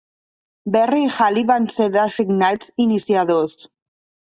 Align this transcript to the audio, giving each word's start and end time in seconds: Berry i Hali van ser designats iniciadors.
Berry 0.75 1.01
i 1.07 1.11
Hali 1.17 1.43
van 1.51 1.69
ser 1.75 1.87
designats 1.97 2.73
iniciadors. 2.89 3.57